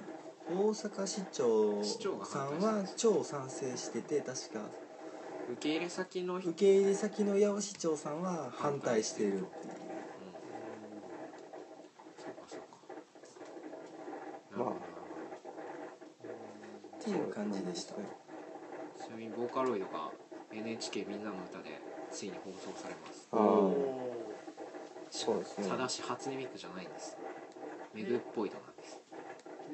[0.49, 1.85] 大阪市長
[2.25, 4.61] さんは超賛成してて確か。
[5.49, 6.51] 受け入れ先の人。
[6.51, 9.47] 受け入れ先の八尾市長さんは反対してるっていうか
[12.49, 12.67] そうか
[14.57, 14.87] まあなるほ
[16.25, 16.37] ど
[16.99, 18.05] っていう感じでしたね
[18.99, 20.11] ちなみにボーカロイドが
[20.77, 23.29] NHK みんなの歌でついに放送されます。
[23.33, 23.41] ああ
[25.11, 25.69] そうですね。
[25.69, 27.17] ただし初音ミクじゃないんです。
[27.95, 29.01] メグっぽいのなんです。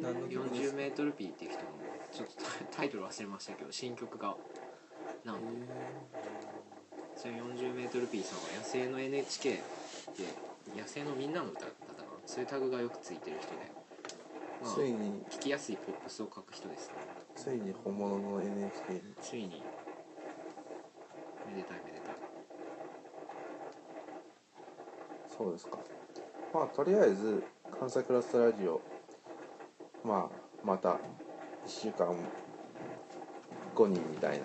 [0.00, 1.66] 何の曲です 40m ピーっていう人の
[2.12, 2.34] ちょっと
[2.76, 4.36] タイトル忘れましたけど新曲が
[5.24, 5.42] なんと。
[7.16, 9.60] それ 40m ピーさんは野生の NHK で
[10.76, 12.08] 野生のみんなの歌だったかな？
[12.26, 13.56] そういうタグがよくついてる人で、
[14.62, 15.22] まあ、ついに。
[15.30, 16.94] 聞きやすいポップスを書く人ですね
[17.34, 19.00] ついに本物の NHK に。
[19.20, 19.62] ついに
[21.54, 22.14] めでたいめでたい。
[25.36, 25.78] そうですか。
[26.54, 27.42] まあとりあえず
[27.78, 28.80] 関西クラスタラジオ
[30.04, 30.96] まあまた1
[31.66, 32.14] 週間
[33.74, 34.44] 後にみたいな。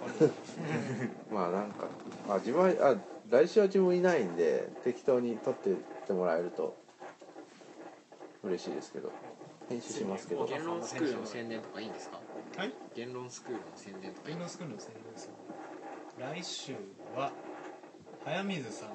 [1.31, 1.87] まあなんか
[2.27, 2.95] まあ自分はあ
[3.29, 5.75] 来週は自分いないんで適当に撮ってっ
[6.07, 6.77] てもらえると
[8.43, 9.11] 嬉しいですけど。
[9.69, 10.45] 編集しますけど。
[10.45, 12.21] 言論スクールの宣伝とかいいんですか？
[12.55, 12.73] はい。
[12.95, 15.33] 言論スクールの宣伝とかいいインドスクールの宣伝ですよ
[16.19, 16.73] 来週
[17.15, 17.31] は
[18.25, 18.89] 早水さん。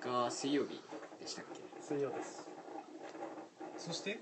[0.00, 0.80] が水曜日
[1.20, 1.60] でしたっけ？
[1.82, 2.48] 水曜です。
[3.76, 4.18] そして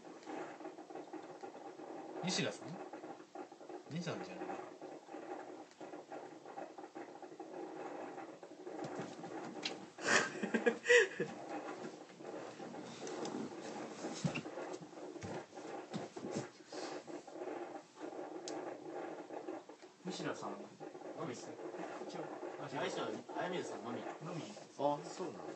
[2.25, 3.95] 西田さん？
[3.95, 4.55] 西田さんじゃないな
[20.07, 20.57] 西田さんの
[21.23, 22.25] みです来週は
[23.37, 24.43] 早水さんのみのみ
[24.79, 25.47] あそうなの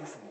[0.00, 0.22] ですね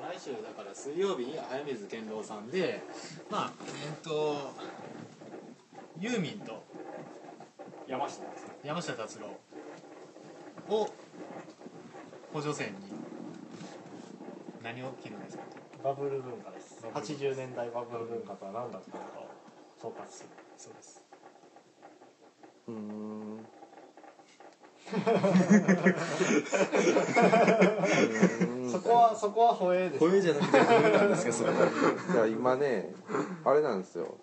[0.00, 2.82] 来週だから水曜日に早水健郎さんで
[3.30, 3.52] まあ
[3.84, 4.52] えっと
[6.00, 6.64] ユーミンと
[7.86, 8.22] 山下
[8.94, 9.26] 達郎。
[10.70, 10.86] を
[12.30, 12.74] 補助線に
[14.62, 15.44] 何を切るんですか？
[15.82, 16.82] バブル文化です。
[16.82, 19.28] バブル80年代バブル文化とは何だったのかを
[19.80, 20.28] 総括する。
[20.58, 21.02] そうです。
[22.66, 23.46] うーん。
[24.90, 25.18] そこは
[29.28, 30.00] そこは保衛です。
[30.00, 32.94] 声じゃなくて声なんですかそれいや今ね
[33.44, 34.16] あれなんですよ。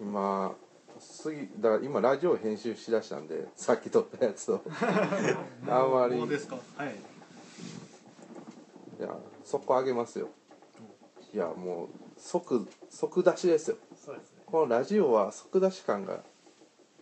[0.00, 0.54] 今
[0.98, 4.60] 次だから今ラジオ編集しだしたんでさっき撮ったやつを。
[5.68, 6.16] あんまり。
[6.16, 6.56] もうですか？
[6.76, 6.94] はい。
[8.98, 10.28] いや速攻上げますよ。
[11.32, 11.88] いやもう
[12.18, 13.76] 即即出しですよ。
[13.96, 14.42] そうですね。
[14.46, 16.20] このラジオは即出し感が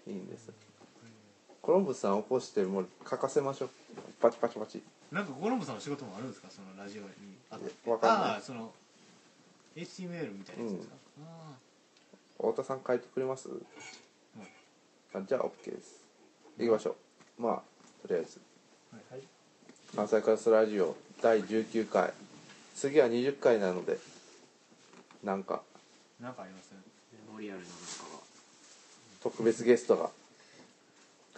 [0.07, 0.51] いいんです
[1.63, 3.69] コロンブスさん起こしてもう書かせましょう。
[4.21, 4.83] パチパチパチ
[5.13, 6.49] なんかコロンボさんの仕事もあるんですか？
[6.51, 7.09] そのラジオに
[7.51, 7.73] あって。
[7.87, 8.31] えわかんない。
[8.33, 8.73] ああその
[9.77, 10.95] HTML みたいなやつですか、
[11.25, 11.53] あ
[12.37, 13.49] 太田さん書いてくれます、
[15.15, 16.05] あじゃあ OK です。
[16.59, 16.97] 行きましょ
[17.39, 17.43] う。
[17.43, 17.63] まあ
[18.07, 18.41] とりあえず。
[18.93, 19.21] はい。
[19.97, 22.13] 関西カラスラジオ第19回。
[22.75, 23.99] 次は20回なので
[25.25, 25.63] なんか。
[26.21, 26.73] あなんかあります？
[27.13, 27.79] メモリアルななんか
[28.13, 28.19] が。
[29.23, 30.11] 特別ゲストが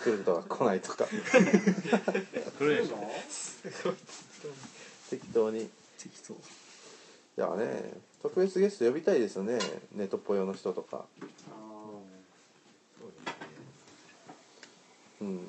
[0.03, 1.07] 来るとか来ないとか。
[1.07, 2.99] 来るでしょ。
[5.11, 5.69] 適当に。
[5.99, 6.35] 適当。
[6.35, 6.37] い
[7.37, 7.93] やね
[8.23, 9.59] 特別ゲスト呼びたいですよね。
[9.95, 11.05] ネトポヨの人とか。
[15.21, 15.41] うん。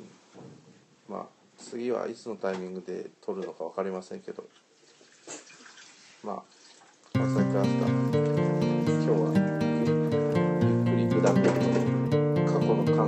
[1.09, 1.25] まあ
[1.57, 4.43] 次はいつのタイミングで撮るのか分かりませんけど。
[6.23, 6.43] まあ
[7.13, 8.30] 関西クラ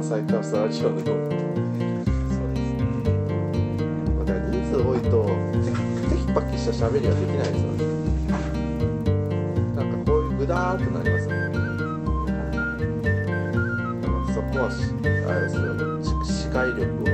[0.03, 1.33] 去の関西ラスラジオのように
[4.17, 5.13] だから人数多いと
[6.09, 7.79] テキパキした喋りはできないですよね。
[9.75, 11.39] なんかこういうグダーっとなりますよね。
[14.01, 14.65] だからそこは
[15.27, 15.63] あれですよ。
[16.23, 17.12] 視界力を。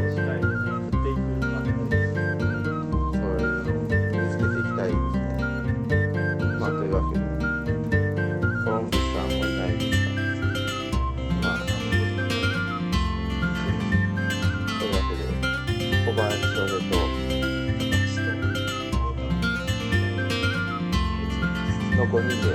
[22.42, 22.48] で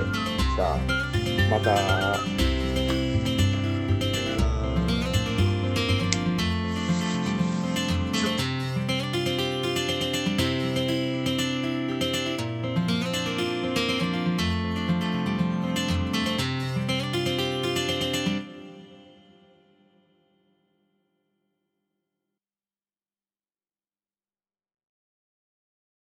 [0.55, 0.77] じゃあ
[1.49, 2.34] また。